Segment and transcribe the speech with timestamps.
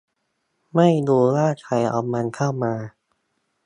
[0.75, 2.73] ไม่รู้ว่าใครเอามันเข้ามา